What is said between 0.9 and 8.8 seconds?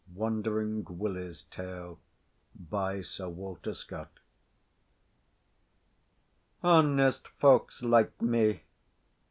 WILLIE'S TALE, By Sir Walter Scott "Honest folks like me!